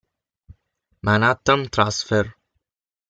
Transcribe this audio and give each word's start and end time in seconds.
Manhattan 1.03 1.69
Transfer 1.69 2.33